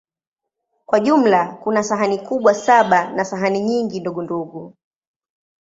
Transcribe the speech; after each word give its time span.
Kwa 0.85 0.99
jumla, 0.99 1.53
kuna 1.63 1.83
sahani 1.83 2.17
kubwa 2.17 2.53
saba 2.53 3.11
na 3.11 3.25
sahani 3.25 3.59
nyingi 3.61 3.99
ndogondogo. 3.99 4.73